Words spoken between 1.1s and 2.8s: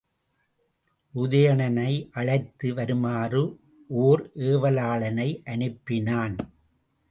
உதயணனை அழைத்து